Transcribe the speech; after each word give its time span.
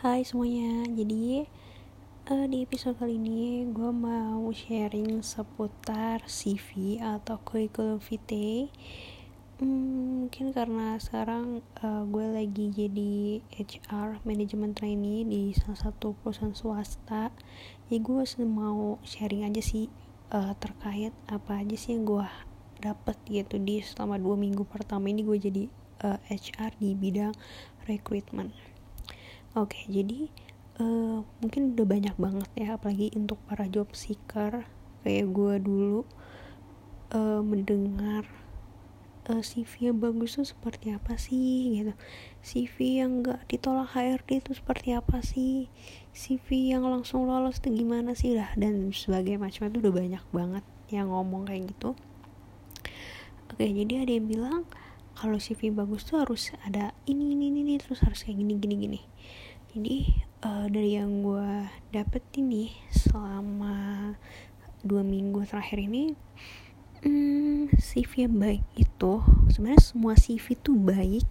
Hai 0.00 0.24
semuanya, 0.24 0.88
jadi 0.96 1.44
uh, 2.32 2.48
di 2.48 2.64
episode 2.64 2.96
kali 2.96 3.20
ini 3.20 3.68
gue 3.68 3.92
mau 3.92 4.48
sharing 4.48 5.20
seputar 5.20 6.24
CV 6.24 6.96
atau 6.96 7.36
curriculum 7.44 8.00
vitae. 8.00 8.72
Hmm, 9.60 10.24
mungkin 10.24 10.56
karena 10.56 10.96
sekarang 10.96 11.60
uh, 11.84 12.08
gue 12.08 12.32
lagi 12.32 12.72
jadi 12.72 13.44
HR 13.60 14.24
manajemen 14.24 14.72
trainee 14.72 15.28
di 15.28 15.52
salah 15.52 15.92
satu 15.92 16.16
perusahaan 16.24 16.56
swasta, 16.56 17.28
jadi 17.92 18.00
gue 18.00 18.24
mau 18.48 18.96
sharing 19.04 19.44
aja 19.44 19.60
sih 19.60 19.92
uh, 20.32 20.56
terkait 20.56 21.12
apa 21.28 21.60
aja 21.60 21.76
sih 21.76 21.92
yang 21.92 22.08
gue 22.08 22.24
dapet 22.80 23.20
gitu 23.28 23.60
di 23.60 23.84
selama 23.84 24.16
dua 24.16 24.40
minggu 24.40 24.64
pertama 24.64 25.12
ini 25.12 25.28
gue 25.28 25.36
jadi 25.36 25.68
uh, 26.08 26.16
HR 26.24 26.72
di 26.80 26.96
bidang 26.96 27.36
recruitment 27.84 28.69
Oke, 29.58 29.82
okay, 29.82 29.84
jadi 29.90 30.30
uh, 30.78 31.26
mungkin 31.42 31.74
udah 31.74 31.82
banyak 31.82 32.14
banget 32.14 32.50
ya, 32.54 32.78
apalagi 32.78 33.10
untuk 33.18 33.42
para 33.50 33.66
job 33.66 33.90
seeker 33.98 34.62
kayak 35.02 35.26
gue 35.26 35.54
dulu 35.58 36.06
uh, 37.10 37.42
mendengar 37.42 38.30
uh, 39.26 39.42
CV 39.42 39.90
yang 39.90 39.98
bagus 39.98 40.38
tuh 40.38 40.46
seperti 40.46 40.94
apa 40.94 41.18
sih 41.18 41.82
gitu. 41.82 41.98
CV 42.46 43.02
yang 43.02 43.26
gak 43.26 43.42
ditolak 43.50 43.90
HRD 43.90 44.38
itu 44.38 44.54
seperti 44.54 44.94
apa 44.94 45.18
sih? 45.18 45.66
CV 46.14 46.70
yang 46.70 46.86
langsung 46.86 47.26
lolos 47.26 47.58
tuh 47.58 47.74
gimana 47.74 48.14
sih 48.14 48.38
dah 48.38 48.54
dan 48.54 48.94
sebagai 48.94 49.34
macam 49.34 49.66
itu 49.66 49.82
udah 49.82 49.94
banyak 49.98 50.24
banget 50.30 50.64
yang 50.94 51.10
ngomong 51.10 51.50
kayak 51.50 51.74
gitu. 51.74 51.98
Oke, 53.50 53.66
jadi 53.66 54.06
ada 54.06 54.12
yang 54.14 54.30
bilang 54.30 54.62
kalau 55.20 55.36
CV 55.36 55.68
bagus 55.68 56.08
tuh 56.08 56.24
harus 56.24 56.56
ada 56.64 56.96
ini 57.04 57.36
ini 57.36 57.52
ini, 57.52 57.76
terus 57.76 58.00
harus 58.00 58.24
kayak 58.24 58.40
gini 58.40 58.56
gini 58.56 58.74
gini. 58.80 59.00
Jadi 59.76 59.96
uh, 60.42 60.66
dari 60.72 60.96
yang 60.96 61.20
gue 61.20 61.68
dapet 61.92 62.24
ini 62.40 62.72
selama 62.88 64.16
dua 64.80 65.04
minggu 65.04 65.44
terakhir 65.44 65.76
ini 65.76 66.16
hmm, 67.04 67.68
CV 67.76 68.24
yang 68.24 68.40
baik 68.40 68.64
itu 68.80 69.20
sebenarnya 69.52 69.82
semua 69.84 70.16
CV 70.16 70.56
tuh 70.56 70.72
baik 70.72 71.28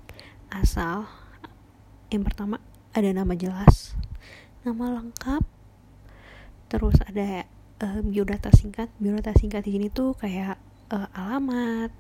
asal 0.54 1.10
yang 2.14 2.22
pertama 2.22 2.62
ada 2.94 3.10
nama 3.10 3.34
jelas 3.34 3.98
nama 4.62 5.02
lengkap 5.02 5.42
terus 6.70 7.02
ada 7.02 7.50
uh, 7.84 8.00
biodata 8.06 8.54
singkat. 8.54 8.88
Biodata 9.02 9.34
singkat 9.36 9.66
di 9.66 9.76
sini 9.76 9.88
tuh 9.90 10.14
kayak 10.16 10.60
uh, 10.94 11.10
alamat 11.16 11.92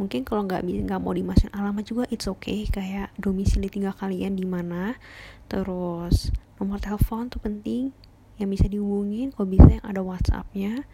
mungkin 0.00 0.24
kalau 0.24 0.48
nggak 0.48 0.64
nggak 0.64 1.00
mau 1.04 1.12
dimasukin 1.12 1.52
alamat 1.52 1.84
juga 1.84 2.08
it's 2.08 2.24
okay. 2.24 2.64
Kayak 2.64 3.12
domisili 3.20 3.68
tinggal 3.68 3.92
kalian 3.92 4.32
di 4.32 4.48
mana. 4.48 4.96
Terus 5.44 6.32
nomor 6.56 6.80
telepon 6.80 7.28
tuh 7.28 7.44
penting 7.44 7.92
yang 8.40 8.48
bisa 8.48 8.64
dihubungin 8.64 9.36
kalau 9.36 9.52
bisa 9.52 9.68
yang 9.68 9.84
ada 9.84 10.00
WhatsAppnya. 10.00 10.88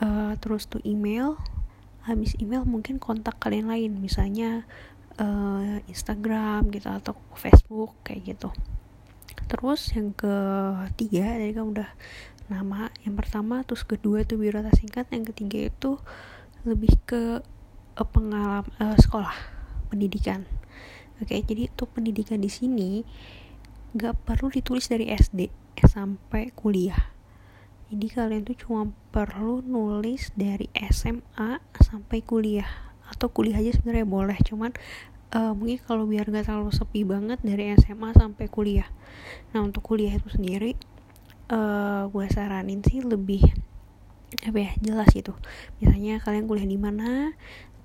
Uh, 0.00 0.32
terus 0.40 0.64
tuh 0.64 0.80
email. 0.88 1.36
Habis 2.08 2.34
email 2.40 2.64
mungkin 2.64 2.96
kontak 2.96 3.36
kalian 3.36 3.68
lain 3.68 4.00
misalnya 4.00 4.64
uh, 5.20 5.78
Instagram 5.86 6.72
gitu 6.72 6.88
atau 6.88 7.14
Facebook 7.36 7.92
kayak 8.00 8.32
gitu. 8.34 8.48
Terus 9.52 9.92
yang 9.92 10.16
ketiga 10.16 11.36
tadi 11.36 11.52
kan 11.52 11.68
udah 11.68 11.90
nama. 12.48 12.88
Yang 13.04 13.14
pertama 13.20 13.60
terus 13.68 13.84
kedua 13.84 14.24
tuh 14.24 14.40
biodata 14.40 14.72
singkat. 14.72 15.12
Yang 15.12 15.36
ketiga 15.36 15.68
itu 15.68 16.00
lebih 16.64 16.96
ke 17.04 17.44
pengalaman 17.96 18.68
uh, 18.80 18.96
sekolah 18.96 19.34
pendidikan. 19.92 20.48
Oke 21.20 21.38
okay, 21.38 21.40
jadi 21.44 21.68
untuk 21.70 21.92
pendidikan 21.92 22.40
di 22.40 22.48
sini 22.48 23.04
nggak 23.92 24.24
perlu 24.24 24.48
ditulis 24.48 24.88
dari 24.88 25.12
SD 25.12 25.52
sampai 25.84 26.50
kuliah. 26.56 27.12
Jadi 27.92 28.08
kalian 28.08 28.42
tuh 28.48 28.56
cuma 28.56 28.88
perlu 29.12 29.60
nulis 29.60 30.32
dari 30.32 30.72
SMA 30.88 31.60
sampai 31.76 32.24
kuliah. 32.24 32.68
Atau 33.12 33.28
kuliah 33.28 33.60
aja 33.60 33.76
sebenarnya 33.76 34.08
boleh 34.08 34.38
cuman 34.40 34.72
uh, 35.36 35.52
mungkin 35.52 35.76
kalau 35.84 36.08
biar 36.08 36.24
gak 36.32 36.48
terlalu 36.48 36.72
sepi 36.72 37.04
banget 37.04 37.44
dari 37.44 37.76
SMA 37.76 38.16
sampai 38.16 38.48
kuliah. 38.48 38.88
Nah 39.52 39.60
untuk 39.60 39.84
kuliah 39.84 40.16
itu 40.16 40.32
sendiri 40.32 40.72
uh, 41.52 42.08
gue 42.08 42.26
saranin 42.32 42.80
sih 42.80 43.04
lebih 43.04 43.44
apa 44.48 44.58
ya 44.58 44.72
jelas 44.80 45.12
gitu. 45.12 45.36
Misalnya 45.80 46.16
kalian 46.24 46.48
kuliah 46.48 46.64
di 46.64 46.80
mana 46.80 47.36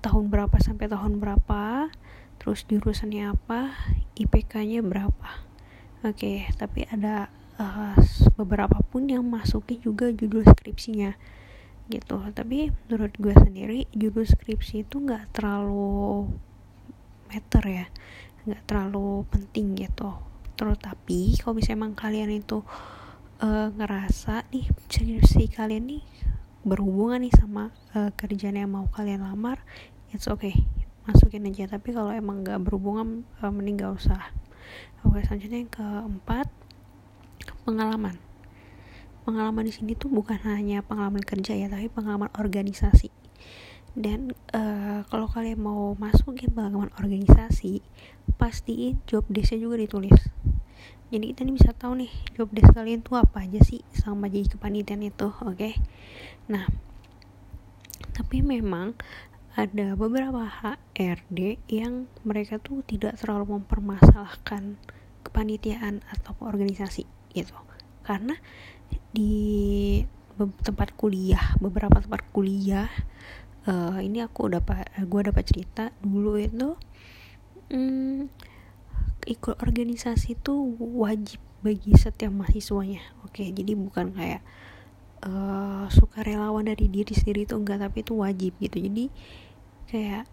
tahun 0.08 0.32
berapa 0.32 0.56
sampai 0.56 0.88
tahun 0.88 1.20
berapa 1.20 1.92
terus 2.40 2.64
jurusannya 2.64 3.28
apa 3.28 3.76
IPK-nya 4.16 4.80
berapa. 4.80 5.44
Oke 6.00 6.16
okay, 6.16 6.36
tapi 6.56 6.88
ada 6.88 7.28
uh, 7.60 7.92
beberapa 8.40 8.80
pun 8.88 9.04
yang 9.04 9.20
masukin 9.28 9.84
juga 9.84 10.08
judul 10.08 10.48
skripsinya 10.48 11.12
gitu. 11.92 12.16
Tapi 12.32 12.72
menurut 12.88 13.12
gue 13.20 13.36
sendiri 13.36 13.84
judul 13.92 14.24
skripsi 14.24 14.88
itu 14.88 14.96
nggak 14.96 15.36
terlalu 15.36 16.32
meter 17.28 17.64
ya 17.68 17.86
nggak 18.48 18.64
terlalu 18.64 19.28
penting 19.28 19.76
gitu. 19.76 20.16
Terus 20.56 20.80
tapi 20.80 21.36
kalau 21.36 21.60
bisa 21.60 21.76
emang 21.76 21.92
kalian 21.92 22.32
itu 22.32 22.64
uh, 23.44 23.68
ngerasa 23.76 24.48
nih 24.56 24.72
skripsi 24.88 25.52
kalian 25.52 25.84
nih 25.84 26.02
berhubungan 26.64 27.20
nih 27.20 27.34
sama 27.36 27.76
uh, 27.92 28.08
kerjaan 28.16 28.56
yang 28.56 28.72
mau 28.72 28.88
kalian 28.88 29.22
lamar 29.22 29.60
it's 30.12 30.28
okay. 30.28 30.66
Masukin 31.08 31.48
aja. 31.48 31.68
Tapi 31.68 31.92
kalau 31.96 32.12
emang 32.12 32.44
gak 32.44 32.60
berhubungan 32.64 33.24
uh, 33.40 33.52
mending 33.52 33.80
gak 33.80 33.96
usah. 33.96 34.32
Oke 35.06 35.24
selanjutnya 35.24 35.64
yang 35.64 35.72
keempat 35.72 36.48
pengalaman. 37.64 38.20
Pengalaman 39.24 39.64
di 39.68 39.72
sini 39.72 39.92
tuh 39.92 40.08
bukan 40.08 40.40
hanya 40.48 40.80
pengalaman 40.80 41.20
kerja 41.20 41.52
ya 41.56 41.68
tapi 41.68 41.92
pengalaman 41.92 42.32
organisasi. 42.36 43.12
Dan 43.96 44.36
uh, 44.52 45.02
kalau 45.08 45.26
kalian 45.26 45.60
mau 45.60 45.96
masukin 45.96 46.52
pengalaman 46.52 46.92
organisasi 46.96 47.80
pastiin 48.36 49.00
job 49.08 49.24
desknya 49.28 49.64
juga 49.64 49.76
ditulis. 49.80 50.16
Jadi 51.08 51.24
kita 51.32 51.40
nih 51.48 51.54
bisa 51.56 51.72
tahu 51.72 52.04
nih 52.04 52.12
job 52.36 52.52
desk 52.52 52.76
kalian 52.76 53.00
tuh 53.00 53.16
apa 53.16 53.48
aja 53.48 53.64
sih 53.64 53.80
sama 53.96 54.28
jadi 54.28 54.44
kepanitiaan 54.52 55.00
itu 55.00 55.32
oke? 55.32 55.56
Okay? 55.56 55.74
nah 56.48 56.64
tapi 58.16 58.40
memang 58.40 58.96
ada 59.58 59.98
beberapa 59.98 60.46
HRD 60.46 61.58
yang 61.66 62.06
mereka 62.22 62.62
tuh 62.62 62.86
tidak 62.86 63.18
terlalu 63.18 63.58
mempermasalahkan 63.58 64.78
kepanitiaan 65.26 65.98
atau 66.14 66.38
organisasi 66.46 67.02
gitu. 67.34 67.58
Karena 68.06 68.38
di 69.10 69.98
tempat 70.62 70.94
kuliah 70.94 71.58
beberapa 71.58 71.98
tempat 71.98 72.22
kuliah 72.30 72.86
uh, 73.66 73.98
ini 73.98 74.22
aku 74.22 74.46
dapat 74.46 74.86
gue 74.94 75.20
dapat 75.26 75.42
cerita 75.42 75.90
dulu 76.06 76.38
itu 76.38 76.78
hmm, 77.74 78.30
ikut 79.26 79.58
organisasi 79.58 80.38
itu 80.38 80.54
wajib 80.78 81.42
bagi 81.66 81.98
setiap 81.98 82.30
mahasiswanya 82.30 83.02
oke. 83.26 83.42
Jadi 83.42 83.74
bukan 83.74 84.14
kayak 84.14 84.46
uh, 85.26 85.90
sukarelawan 85.90 86.70
dari 86.70 86.86
diri 86.86 87.10
sendiri 87.10 87.42
itu 87.42 87.58
enggak 87.58 87.82
tapi 87.82 88.06
itu 88.06 88.14
wajib 88.14 88.54
gitu. 88.62 88.78
Jadi 88.78 89.10
kayak 89.88 90.28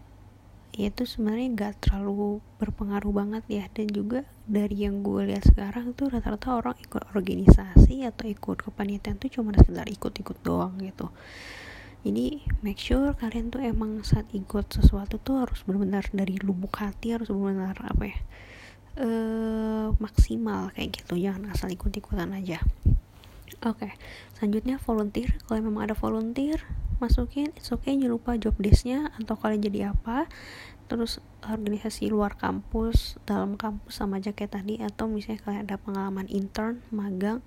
ya 0.76 0.92
itu 0.92 1.08
sebenarnya 1.08 1.48
nggak 1.56 1.74
terlalu 1.88 2.44
berpengaruh 2.60 3.12
banget 3.12 3.44
ya. 3.48 3.64
Dan 3.72 3.88
juga 3.88 4.28
dari 4.44 4.84
yang 4.84 5.00
gue 5.00 5.32
lihat 5.32 5.48
sekarang 5.48 5.96
tuh 5.96 6.12
rata-rata 6.12 6.60
orang 6.60 6.76
ikut 6.84 7.02
organisasi 7.16 8.04
atau 8.04 8.28
ikut 8.28 8.60
kepanitiaan 8.60 9.16
tuh 9.16 9.32
cuma 9.32 9.56
sekedar 9.56 9.88
ikut-ikut 9.88 10.38
doang 10.44 10.76
gitu. 10.84 11.08
Jadi 12.06 12.46
make 12.62 12.78
sure 12.78 13.10
kalian 13.18 13.50
tuh 13.50 13.66
emang 13.66 14.06
saat 14.06 14.30
ikut 14.30 14.70
sesuatu 14.70 15.18
tuh 15.18 15.42
harus 15.42 15.66
benar-benar 15.66 16.06
dari 16.14 16.38
lubuk 16.38 16.78
hati 16.78 17.10
harus 17.10 17.26
benar-benar 17.26 17.74
apa 17.82 18.04
ya 18.06 18.18
uh, 19.02 19.88
maksimal 19.98 20.70
kayak 20.76 21.02
gitu. 21.02 21.18
Jangan 21.18 21.50
asal 21.50 21.72
ikut-ikutan 21.72 22.30
aja. 22.36 22.62
Oke 23.64 23.88
okay. 23.88 23.92
selanjutnya 24.36 24.78
volunteer. 24.78 25.34
Kalau 25.48 25.58
memang 25.64 25.90
ada 25.90 25.96
volunteer 25.96 26.62
masukin 27.02 27.52
it's 27.54 27.72
okay 27.72 27.94
jangan 27.94 28.16
lupa 28.16 28.34
job 28.40 28.56
desknya 28.60 29.12
atau 29.16 29.36
kalian 29.38 29.60
jadi 29.62 29.80
apa. 29.92 30.28
Terus 30.86 31.18
organisasi 31.42 32.10
luar 32.14 32.38
kampus 32.38 33.18
dalam 33.26 33.58
kampus 33.58 33.98
sama 33.98 34.22
aja 34.22 34.30
kayak 34.30 34.54
tadi 34.54 34.78
atau 34.78 35.10
misalnya 35.10 35.42
kalian 35.42 35.62
ada 35.66 35.76
pengalaman 35.82 36.30
intern 36.30 36.78
magang 36.94 37.42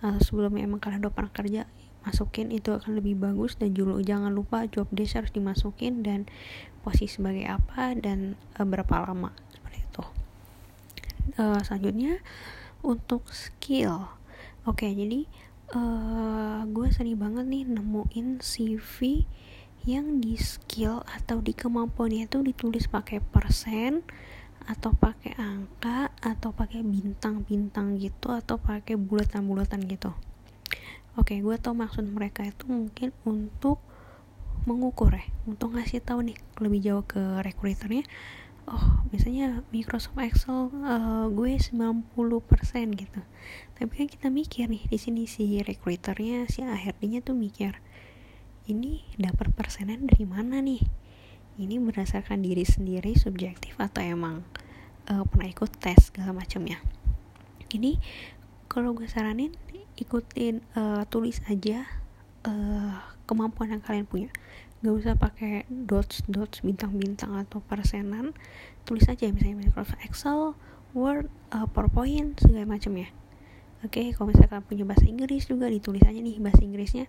atau 0.00 0.20
sebelumnya 0.24 0.64
emang 0.64 0.80
kalian 0.80 1.04
udah 1.04 1.12
pernah 1.12 1.32
kerja 1.32 1.68
masukin 2.00 2.48
itu 2.48 2.72
akan 2.72 2.96
lebih 2.96 3.20
bagus. 3.20 3.60
Dan 3.60 3.76
juga 3.76 4.00
jangan 4.00 4.32
lupa 4.32 4.64
job 4.64 4.88
desk 4.90 5.20
harus 5.20 5.32
dimasukin 5.32 6.00
dan 6.00 6.24
posisi 6.80 7.20
sebagai 7.20 7.44
apa 7.44 7.92
dan 7.92 8.40
uh, 8.56 8.64
berapa 8.64 9.04
lama. 9.08 9.36
Uh, 11.38 11.60
selanjutnya 11.62 12.18
untuk 12.82 13.28
skill. 13.30 14.08
Oke 14.66 14.88
okay, 14.88 14.90
jadi 14.96 15.28
uh, 15.74 16.60
gue 16.66 16.88
sering 16.90 17.18
banget 17.18 17.46
nih 17.46 17.64
nemuin 17.66 18.42
CV 18.42 19.26
yang 19.88 20.20
di 20.20 20.36
skill 20.36 21.00
atau 21.08 21.40
di 21.40 21.56
kemampuannya 21.56 22.28
itu 22.28 22.44
ditulis 22.44 22.84
pakai 22.90 23.24
persen 23.24 24.04
atau 24.68 24.92
pakai 24.92 25.34
angka 25.40 26.12
atau 26.20 26.52
pakai 26.52 26.84
bintang-bintang 26.84 27.96
gitu 27.96 28.28
atau 28.30 28.60
pakai 28.60 29.00
bulatan-bulatan 29.00 29.88
gitu. 29.88 30.12
Oke 31.16 31.40
gue 31.40 31.56
tau 31.56 31.72
maksud 31.72 32.06
mereka 32.06 32.44
itu 32.44 32.68
mungkin 32.68 33.10
untuk 33.24 33.80
mengukur 34.68 35.16
ya 35.16 35.24
untuk 35.48 35.72
ngasih 35.72 36.04
tahu 36.04 36.20
nih 36.20 36.36
lebih 36.60 36.80
jauh 36.84 37.04
ke 37.08 37.40
recruiternya 37.40 38.04
oh 38.70 39.02
misalnya 39.10 39.66
Microsoft 39.74 40.16
Excel 40.16 40.70
uh, 40.70 41.26
gue 41.28 41.58
90% 41.58 42.06
gitu. 42.94 43.20
Tapi 43.74 43.92
kan 43.92 44.06
kita 44.06 44.30
mikir 44.30 44.70
nih 44.70 44.86
di 44.86 44.98
sini 44.98 45.26
si 45.26 45.58
recruiternya 45.60 46.46
si 46.46 46.62
HRD-nya 46.62 47.20
tuh 47.26 47.34
mikir 47.34 47.82
ini 48.70 49.02
dapat 49.18 49.50
persenan 49.52 50.06
dari 50.06 50.24
mana 50.24 50.62
nih? 50.62 50.80
Ini 51.58 51.76
berdasarkan 51.82 52.40
diri 52.40 52.62
sendiri 52.62 53.18
subjektif 53.18 53.74
atau 53.76 54.00
emang 54.00 54.46
uh, 55.10 55.26
pernah 55.26 55.50
ikut 55.50 55.70
tes 55.82 56.08
segala 56.08 56.30
macamnya 56.30 56.78
ini 57.74 57.98
kalau 58.70 58.94
gue 58.94 59.06
saranin 59.06 59.54
ikutin 59.98 60.62
uh, 60.74 61.02
tulis 61.06 61.42
aja 61.46 61.86
uh, 62.46 62.98
kemampuan 63.26 63.74
yang 63.74 63.82
kalian 63.82 64.06
punya 64.06 64.30
gak 64.80 64.94
usah 64.96 65.14
pakai 65.16 65.68
dots 65.68 66.24
dots 66.24 66.64
bintang 66.64 66.96
bintang 66.96 67.36
atau 67.36 67.60
persenan. 67.60 68.32
Tulis 68.88 69.04
aja 69.06 69.28
misalnya 69.28 69.68
Microsoft 69.68 70.00
Excel 70.00 70.56
Word 70.96 71.28
uh, 71.52 71.68
PowerPoint 71.70 72.40
segala 72.40 72.66
macam 72.66 72.96
ya. 72.96 73.08
Oke 73.80 73.96
okay, 74.00 74.06
kalau 74.12 74.32
misalkan 74.32 74.60
punya 74.64 74.84
bahasa 74.84 75.08
Inggris 75.08 75.48
juga 75.48 75.68
ditulis 75.68 76.04
aja 76.04 76.16
nih 76.16 76.40
bahasa 76.40 76.60
Inggrisnya. 76.64 77.06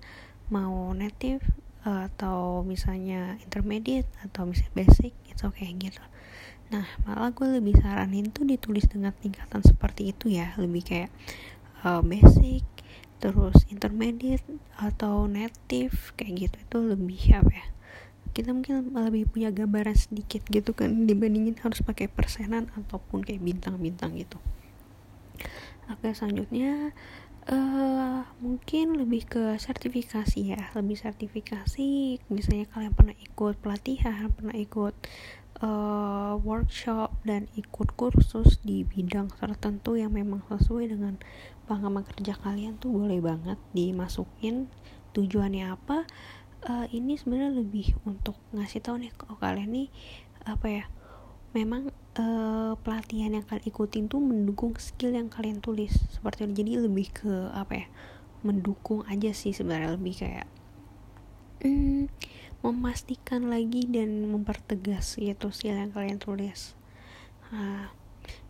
Mau 0.51 0.91
native 0.91 1.43
atau 1.81 2.61
misalnya 2.61 3.41
intermediate 3.41 4.05
atau 4.21 4.45
misalnya 4.45 4.85
basic 4.85 5.15
itu 5.25 5.41
oke 5.47 5.57
okay, 5.57 5.73
gitu. 5.79 6.03
Nah 6.71 6.85
malah 7.07 7.33
gue 7.33 7.59
lebih 7.59 7.75
saranin 7.79 8.29
tuh 8.29 8.45
ditulis 8.45 8.85
dengan 8.87 9.15
tingkatan 9.15 9.63
seperti 9.63 10.11
itu 10.11 10.27
ya. 10.29 10.53
Lebih 10.59 10.83
kayak 10.83 11.09
uh, 11.87 12.03
basic 12.03 12.63
terus 13.21 13.69
intermediate 13.69 14.43
atau 14.81 15.29
native 15.29 16.11
kayak 16.17 16.49
gitu 16.49 16.57
itu 16.57 16.77
lebih 16.81 17.21
apa 17.37 17.51
ya 17.53 17.65
kita 18.31 18.55
mungkin 18.55 18.95
lebih 18.95 19.27
punya 19.27 19.51
gambaran 19.51 19.93
sedikit 19.93 20.41
gitu 20.47 20.71
kan 20.71 21.05
dibandingin 21.05 21.59
harus 21.59 21.83
pakai 21.83 22.07
persenan 22.07 22.71
ataupun 22.79 23.27
kayak 23.27 23.43
bintang-bintang 23.43 24.15
gitu. 24.15 24.39
Oke 25.91 26.15
selanjutnya 26.15 26.95
uh, 27.51 28.23
mungkin 28.39 28.95
lebih 28.95 29.27
ke 29.27 29.43
sertifikasi 29.59 30.55
ya 30.55 30.71
lebih 30.77 30.95
sertifikasi 30.95 31.89
misalnya 32.31 32.65
kalian 32.71 32.95
pernah 32.95 33.15
ikut 33.17 33.59
pelatihan 33.59 34.31
pernah 34.31 34.55
ikut 34.55 34.93
uh, 35.61 36.33
workshop 36.41 37.13
dan 37.23 37.47
ikut 37.55 37.93
kursus 37.95 38.59
di 38.65 38.83
bidang 38.83 39.29
tertentu 39.37 39.95
yang 39.95 40.11
memang 40.11 40.41
sesuai 40.49 40.91
dengan 40.91 41.21
pengalaman 41.69 42.03
kerja 42.03 42.35
kalian 42.35 42.81
tuh 42.81 42.91
boleh 42.91 43.21
banget 43.21 43.57
dimasukin. 43.71 44.67
Tujuannya 45.15 45.71
apa? 45.71 46.03
Uh, 46.61 46.85
ini 46.93 47.17
sebenarnya 47.17 47.57
lebih 47.57 47.97
untuk 48.05 48.37
ngasih 48.53 48.85
tahu 48.85 49.01
nih 49.01 49.09
ke 49.13 49.25
kalian 49.41 49.73
nih 49.73 49.89
apa 50.45 50.67
ya 50.69 50.85
memang 51.57 51.89
uh, 52.21 52.77
pelatihan 52.85 53.33
yang 53.33 53.45
kalian 53.45 53.65
ikutin 53.65 54.05
tuh 54.05 54.21
mendukung 54.21 54.77
skill 54.77 55.17
yang 55.17 55.25
kalian 55.25 55.57
tulis 55.57 55.89
seperti 56.13 56.45
itu 56.45 56.53
jadi 56.61 56.71
lebih 56.85 57.07
ke 57.09 57.33
apa 57.49 57.73
ya 57.81 57.87
mendukung 58.41 59.05
aja 59.09 59.31
sih 59.33 59.53
sebenarnya. 59.53 59.97
Lebih 59.97 60.13
kayak 60.17 60.47
hmm, 61.65 62.09
memastikan 62.61 63.49
lagi 63.49 63.89
dan 63.89 64.29
mempertegas 64.29 65.17
gitu 65.17 65.49
skill 65.49 65.77
yang 65.77 65.89
kalian 65.89 66.21
tulis. 66.21 66.77
Nah, 67.49 67.89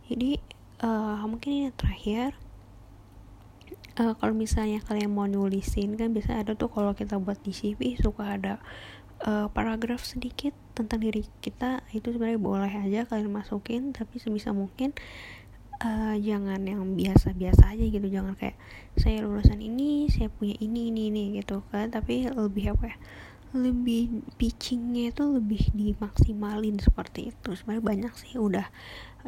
jadi 0.06 0.36
uh, 0.84 1.24
mungkin 1.24 1.50
ini 1.50 1.70
terakhir. 1.72 2.36
Uh, 3.92 4.16
kalau 4.16 4.32
misalnya 4.32 4.80
kalian 4.80 5.12
mau 5.12 5.28
nulisin 5.28 6.00
kan 6.00 6.16
bisa 6.16 6.40
ada 6.40 6.56
tuh 6.56 6.72
kalau 6.72 6.96
kita 6.96 7.20
buat 7.20 7.36
di 7.44 7.52
CV 7.52 8.00
suka 8.00 8.40
ada 8.40 8.56
uh, 9.28 9.52
paragraf 9.52 10.00
sedikit 10.00 10.56
tentang 10.72 11.04
diri 11.04 11.28
kita 11.44 11.84
itu 11.92 12.08
sebenarnya 12.08 12.40
boleh 12.40 12.72
aja 12.72 13.04
kalian 13.04 13.28
masukin 13.28 13.92
tapi 13.92 14.16
sebisa 14.16 14.56
mungkin 14.56 14.96
uh, 15.84 16.16
jangan 16.16 16.64
yang 16.64 16.96
biasa-biasa 16.96 17.76
aja 17.76 17.84
gitu. 17.84 18.06
Jangan 18.08 18.32
kayak 18.38 18.56
saya 18.96 19.26
lulusan 19.26 19.60
ini 19.60 20.08
saya 20.08 20.32
punya 20.32 20.56
ini 20.56 20.88
ini 20.88 21.12
ini 21.12 21.24
gitu 21.42 21.60
kan. 21.68 21.92
Tapi 21.92 22.32
lebih 22.32 22.72
apa 22.72 22.94
ya 22.94 22.96
lebih 23.52 24.24
pitchingnya 24.40 25.12
itu 25.12 25.24
lebih 25.28 25.72
dimaksimalin 25.76 26.80
seperti 26.80 27.32
itu. 27.32 27.48
Sebenarnya 27.52 27.84
banyak 27.84 28.12
sih 28.16 28.40
udah 28.40 28.66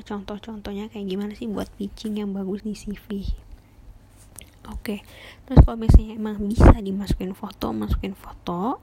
contoh-contohnya 0.00 0.90
kayak 0.90 1.06
gimana 1.06 1.32
sih 1.36 1.46
buat 1.46 1.70
pitching 1.78 2.18
yang 2.18 2.34
bagus 2.34 2.66
di 2.66 2.74
CV 2.74 3.22
oke 4.64 4.96
terus 5.44 5.60
kalau 5.64 5.76
misalnya 5.76 6.16
emang 6.16 6.40
bisa 6.40 6.72
dimasukin 6.80 7.36
foto 7.36 7.70
masukin 7.72 8.16
foto. 8.16 8.80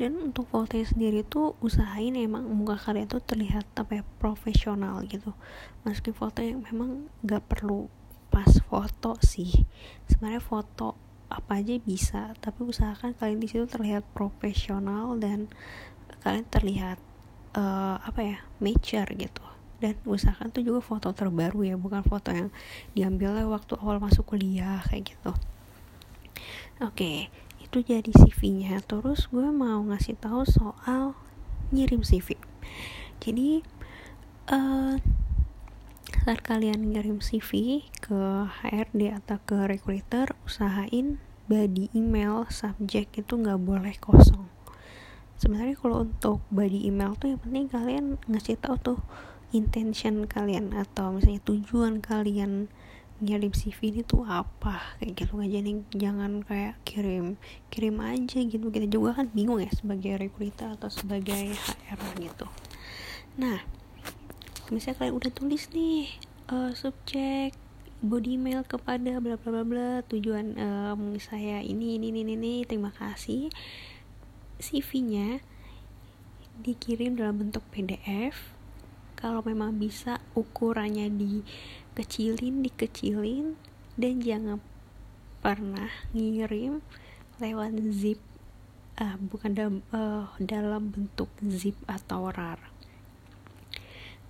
Dan 0.00 0.16
untuk 0.16 0.48
fotonya 0.48 0.88
sendiri 0.88 1.20
tuh 1.28 1.60
usahain 1.60 2.16
emang 2.16 2.48
muka 2.48 2.72
kalian 2.80 3.04
tuh 3.04 3.20
terlihat 3.20 3.68
apa 3.76 4.00
ya 4.00 4.04
profesional 4.16 5.04
gitu. 5.04 5.36
Masukin 5.84 6.16
foto 6.16 6.40
yang 6.40 6.64
memang 6.64 7.12
gak 7.20 7.44
perlu 7.44 7.92
pas 8.32 8.48
foto 8.64 9.20
sih. 9.20 9.52
Sebenarnya 10.08 10.40
foto 10.40 10.96
apa 11.30 11.62
aja 11.62 11.78
bisa. 11.78 12.34
Tapi 12.42 12.66
usahakan 12.66 13.14
kalian 13.16 13.40
di 13.40 13.48
situ 13.48 13.64
terlihat 13.70 14.02
profesional 14.12 15.14
dan 15.16 15.46
kalian 16.26 16.46
terlihat 16.50 16.98
uh, 17.54 18.02
apa 18.02 18.20
ya 18.20 18.38
mature 18.58 19.08
gitu. 19.14 19.44
Dan 19.80 19.96
usahakan 20.04 20.52
tuh 20.52 20.60
juga 20.60 20.84
foto 20.84 21.08
terbaru 21.16 21.64
ya 21.64 21.80
bukan 21.80 22.04
foto 22.04 22.28
yang 22.34 22.52
diambilnya 22.92 23.48
waktu 23.48 23.80
awal 23.80 23.96
masuk 23.96 24.36
kuliah 24.36 24.84
kayak 24.84 25.16
gitu. 25.16 25.32
Oke 26.80 26.96
okay, 26.96 27.18
itu 27.70 27.86
jadi 27.86 28.10
CV-nya 28.10 28.82
terus 28.82 29.30
gue 29.30 29.46
mau 29.46 29.78
ngasih 29.86 30.18
tahu 30.18 30.42
soal 30.42 31.14
ngirim 31.70 32.02
CV 32.02 32.34
jadi 33.22 33.62
uh, 34.50 34.98
saat 36.20 36.44
kalian 36.44 36.92
ngirim 36.92 37.24
CV 37.24 37.80
ke 37.96 38.44
HRD 38.44 39.08
atau 39.24 39.40
ke 39.40 39.64
recruiter 39.64 40.36
usahain 40.44 41.16
body 41.48 41.88
email 41.96 42.44
subject 42.52 43.16
itu 43.16 43.40
nggak 43.40 43.56
boleh 43.56 43.96
kosong. 43.96 44.44
Sebenarnya 45.40 45.80
kalau 45.80 46.04
untuk 46.04 46.44
body 46.52 46.84
email 46.84 47.16
tuh 47.16 47.32
yang 47.32 47.40
penting 47.40 47.66
kalian 47.72 48.04
ngasih 48.28 48.60
tahu 48.60 48.76
tuh 48.76 48.98
intention 49.56 50.28
kalian 50.28 50.76
atau 50.76 51.16
misalnya 51.16 51.40
tujuan 51.48 52.04
kalian 52.04 52.68
ngirim 53.24 53.52
CV 53.56 53.88
ini 53.88 54.02
tuh 54.04 54.28
apa 54.28 55.00
kayak 55.00 55.24
gitu 55.24 55.40
aja 55.40 55.56
nih 55.60 55.80
jangan 55.96 56.44
kayak 56.44 56.76
kirim 56.84 57.40
kirim 57.72 57.96
aja 58.04 58.44
gitu. 58.44 58.68
Kita 58.68 58.84
juga 58.92 59.24
kan 59.24 59.32
bingung 59.32 59.64
ya 59.64 59.72
sebagai 59.72 60.20
recruiter 60.20 60.76
atau 60.76 60.92
sebagai 60.92 61.56
HR 61.56 62.00
gitu. 62.20 62.44
Nah 63.40 63.79
misalnya 64.70 65.02
kalian 65.02 65.18
udah 65.18 65.32
tulis 65.34 65.66
nih 65.74 66.06
uh, 66.50 66.70
subjek 66.72 67.54
body 68.00 68.40
mail 68.40 68.64
kepada 68.64 69.20
bla 69.20 69.36
bla 69.36 69.50
bla 69.50 69.64
bla 69.66 69.90
tujuan 70.08 70.56
um, 70.56 71.20
saya 71.20 71.60
ini 71.60 72.00
ini 72.00 72.08
ini 72.14 72.32
ini 72.32 72.54
terima 72.64 72.94
kasih. 72.96 73.52
CV-nya 74.60 75.40
dikirim 76.60 77.16
dalam 77.16 77.40
bentuk 77.40 77.64
PDF 77.72 78.56
kalau 79.16 79.44
memang 79.44 79.76
bisa 79.76 80.20
ukurannya 80.32 81.12
dikecilin 81.12 82.64
dikecilin 82.64 83.56
dan 84.00 84.20
jangan 84.20 84.60
pernah 85.40 85.88
ngirim 86.12 86.84
lewat 87.40 87.72
zip 87.92 88.20
uh, 89.00 89.16
bukan 89.16 89.52
dalam, 89.56 89.76
uh, 89.92 90.28
dalam 90.40 90.92
bentuk 90.92 91.28
zip 91.48 91.76
atau 91.88 92.28
rar 92.32 92.69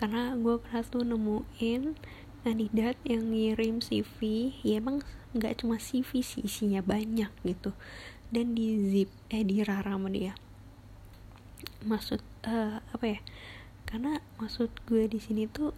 karena 0.01 0.33
gue 0.33 0.57
pernah 0.57 0.81
tuh 0.81 1.05
nemuin 1.05 1.93
kandidat 2.41 2.97
yang 3.05 3.29
ngirim 3.29 3.85
CV 3.85 4.49
ya 4.65 4.81
emang 4.81 5.05
nggak 5.37 5.61
cuma 5.61 5.77
CV 5.77 6.25
sih 6.25 6.41
isinya 6.41 6.81
banyak 6.81 7.29
gitu. 7.45 7.77
Dan 8.33 8.57
di 8.57 8.81
zip 8.89 9.13
eh 9.29 9.45
di 9.45 9.61
rar 9.61 9.85
sama 9.85 10.09
dia. 10.09 10.33
Maksud 11.85 12.25
uh, 12.49 12.81
apa 12.81 13.05
ya? 13.05 13.21
Karena 13.85 14.25
maksud 14.41 14.73
gue 14.89 15.05
di 15.05 15.21
sini 15.21 15.45
tuh 15.45 15.77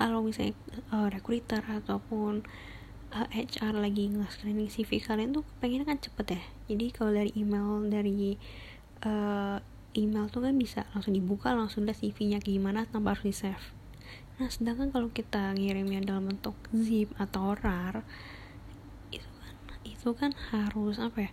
kalau 0.00 0.24
misalnya 0.24 0.56
uh, 0.88 1.12
recruiter 1.12 1.60
ataupun 1.60 2.40
uh, 3.12 3.28
eh, 3.36 3.44
HR 3.44 3.84
lagi 3.84 4.08
nge-screening 4.16 4.72
CV 4.72 5.04
kalian 5.04 5.36
tuh 5.36 5.44
pengen 5.60 5.84
kan 5.84 6.00
cepet 6.00 6.40
ya. 6.40 6.42
Jadi 6.72 6.88
kalau 6.88 7.12
dari 7.12 7.36
email 7.36 7.84
dari 7.84 8.40
email 9.94 10.28
tuh 10.28 10.44
kan 10.44 10.54
bisa 10.58 10.84
langsung 10.92 11.14
dibuka 11.14 11.54
langsung 11.54 11.86
udah 11.86 11.96
CV-nya 11.96 12.42
gimana 12.42 12.86
tanpa 12.86 13.14
harus 13.16 13.24
di 13.26 13.34
save 13.34 13.66
nah 14.34 14.50
sedangkan 14.50 14.90
kalau 14.90 15.08
kita 15.14 15.54
ngirimnya 15.54 16.02
dalam 16.02 16.26
bentuk 16.26 16.58
zip 16.74 17.14
atau 17.16 17.54
rar 17.54 18.02
itu 19.14 19.30
kan 19.38 19.54
itu 19.86 20.10
kan 20.14 20.30
harus 20.50 20.98
apa 20.98 21.30
ya 21.30 21.32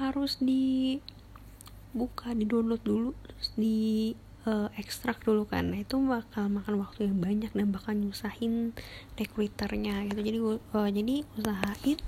harus 0.00 0.40
dibuka 0.40 2.32
di 2.32 2.48
download 2.48 2.82
dulu 2.82 3.12
terus 3.22 3.52
di 3.54 4.16
uh, 4.48 4.68
ekstrak 4.76 5.24
dulu 5.24 5.48
kan. 5.48 5.72
Nah, 5.72 5.80
itu 5.82 5.96
bakal 6.02 6.48
makan 6.50 6.82
waktu 6.82 7.08
yang 7.08 7.18
banyak 7.20 7.50
dan 7.54 7.70
bakal 7.70 7.94
nyusahin 7.96 8.76
recruiternya 9.14 10.04
gitu. 10.10 10.20
Jadi 10.20 10.38
uh, 10.42 10.90
jadi 10.90 11.14
usahain 11.38 11.98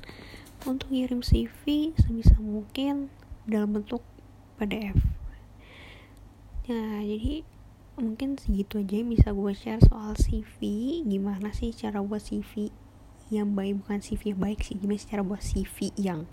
untuk 0.66 0.88
ngirim 0.90 1.22
CV 1.22 1.94
sebisa 1.94 2.36
mungkin 2.40 3.12
dalam 3.46 3.76
bentuk 3.76 4.02
PDF 4.58 5.15
ya 6.66 7.02
jadi 7.02 7.46
mungkin 7.96 8.36
segitu 8.36 8.82
aja 8.82 8.94
yang 9.00 9.08
bisa 9.14 9.32
gue 9.32 9.52
share 9.56 9.82
soal 9.86 10.12
CV 10.18 10.60
gimana 11.06 11.54
sih 11.54 11.72
cara 11.72 12.04
buat 12.04 12.20
CV 12.20 12.68
yang 13.30 13.58
baik? 13.58 13.82
Bukan 13.82 13.98
CV 14.02 14.36
yang 14.36 14.40
baik 14.42 14.60
sih 14.62 14.76
gimana 14.76 14.98
sih 15.00 15.10
cara 15.10 15.22
buat 15.24 15.42
CV 15.42 15.94
yang 15.96 16.26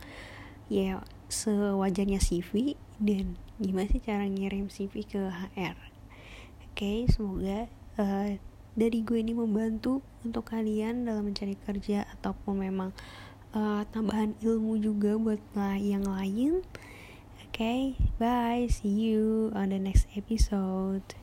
ya 0.68 1.02
sewajarnya 1.30 2.22
CV 2.22 2.78
dan 3.02 3.38
gimana 3.58 3.90
sih 3.90 4.02
cara 4.02 4.25
ngirim 4.25 4.70
CV 4.70 5.06
ke 5.06 5.22
HR 5.30 5.78
oke 5.78 6.74
okay, 6.74 7.06
semoga 7.10 7.70
uh, 8.02 8.30
dari 8.74 9.00
gue 9.06 9.22
ini 9.22 9.38
membantu 9.38 10.02
untuk 10.25 10.50
kalian 10.50 11.06
dalam 11.06 11.30
mencari 11.30 11.54
kerja 11.62 12.10
ataupun 12.18 12.58
memang 12.58 12.90
uh, 13.54 13.86
tambahan 13.94 14.34
ilmu 14.42 14.82
juga 14.82 15.13
buat 15.18 15.42
yang 15.78 16.06
lain 16.06 16.66
Okay, 17.63 17.96
bye. 18.20 18.67
See 18.70 18.89
you 18.89 19.50
on 19.55 19.70
the 19.70 19.79
next 19.79 20.08
episode. 20.17 21.15